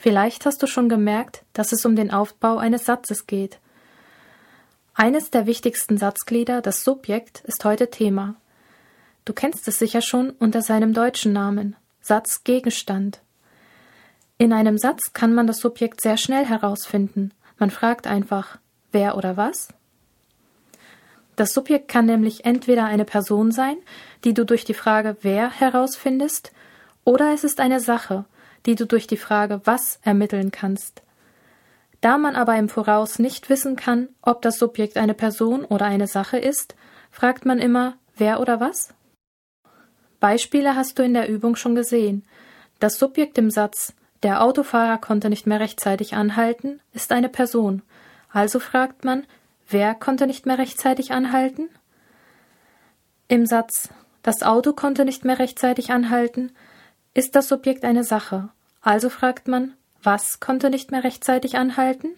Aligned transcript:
Vielleicht 0.00 0.46
hast 0.46 0.62
du 0.62 0.66
schon 0.66 0.88
gemerkt, 0.88 1.44
dass 1.52 1.72
es 1.72 1.84
um 1.84 1.94
den 1.94 2.10
Aufbau 2.10 2.56
eines 2.56 2.86
Satzes 2.86 3.26
geht. 3.26 3.58
Eines 4.94 5.30
der 5.30 5.44
wichtigsten 5.44 5.98
Satzglieder, 5.98 6.62
das 6.62 6.84
Subjekt, 6.84 7.40
ist 7.44 7.66
heute 7.66 7.90
Thema. 7.90 8.34
Du 9.26 9.34
kennst 9.34 9.68
es 9.68 9.78
sicher 9.78 10.00
schon 10.00 10.30
unter 10.30 10.62
seinem 10.62 10.94
deutschen 10.94 11.34
Namen 11.34 11.76
Satzgegenstand. 12.00 13.20
In 14.38 14.54
einem 14.54 14.78
Satz 14.78 15.12
kann 15.12 15.34
man 15.34 15.46
das 15.46 15.58
Subjekt 15.58 16.00
sehr 16.00 16.16
schnell 16.16 16.46
herausfinden. 16.46 17.34
Man 17.58 17.70
fragt 17.70 18.06
einfach 18.06 18.56
wer 18.92 19.18
oder 19.18 19.36
was? 19.36 19.68
Das 21.36 21.52
Subjekt 21.52 21.88
kann 21.88 22.06
nämlich 22.06 22.46
entweder 22.46 22.86
eine 22.86 23.04
Person 23.04 23.52
sein, 23.52 23.76
die 24.24 24.32
du 24.32 24.46
durch 24.46 24.64
die 24.64 24.72
Frage 24.72 25.18
wer 25.20 25.50
herausfindest, 25.50 26.52
oder 27.04 27.34
es 27.34 27.44
ist 27.44 27.60
eine 27.60 27.80
Sache, 27.80 28.24
die 28.66 28.74
du 28.74 28.86
durch 28.86 29.06
die 29.06 29.16
Frage 29.16 29.60
was 29.64 30.00
ermitteln 30.02 30.50
kannst. 30.50 31.02
Da 32.00 32.16
man 32.16 32.34
aber 32.34 32.56
im 32.56 32.68
Voraus 32.68 33.18
nicht 33.18 33.50
wissen 33.50 33.76
kann, 33.76 34.08
ob 34.22 34.42
das 34.42 34.58
Subjekt 34.58 34.96
eine 34.96 35.14
Person 35.14 35.64
oder 35.64 35.86
eine 35.86 36.06
Sache 36.06 36.38
ist, 36.38 36.74
fragt 37.10 37.44
man 37.44 37.58
immer 37.58 37.96
wer 38.16 38.40
oder 38.40 38.60
was? 38.60 38.94
Beispiele 40.18 40.76
hast 40.76 40.98
du 40.98 41.02
in 41.02 41.14
der 41.14 41.28
Übung 41.28 41.56
schon 41.56 41.74
gesehen. 41.74 42.24
Das 42.78 42.98
Subjekt 42.98 43.38
im 43.38 43.50
Satz 43.50 43.94
der 44.22 44.42
Autofahrer 44.42 44.98
konnte 44.98 45.30
nicht 45.30 45.46
mehr 45.46 45.60
rechtzeitig 45.60 46.14
anhalten 46.14 46.80
ist 46.92 47.10
eine 47.12 47.30
Person. 47.30 47.82
Also 48.30 48.60
fragt 48.60 49.04
man 49.04 49.26
wer 49.68 49.94
konnte 49.94 50.26
nicht 50.26 50.46
mehr 50.46 50.58
rechtzeitig 50.58 51.12
anhalten? 51.12 51.68
Im 53.28 53.46
Satz 53.46 53.88
das 54.22 54.42
Auto 54.42 54.72
konnte 54.72 55.04
nicht 55.04 55.24
mehr 55.24 55.38
rechtzeitig 55.38 55.90
anhalten 55.90 56.52
ist 57.14 57.34
das 57.34 57.48
Subjekt 57.48 57.84
eine 57.84 58.04
Sache. 58.04 58.50
Also 58.80 59.08
fragt 59.10 59.48
man 59.48 59.74
was 60.02 60.40
konnte 60.40 60.70
nicht 60.70 60.90
mehr 60.90 61.04
rechtzeitig 61.04 61.56
anhalten? 61.56 62.08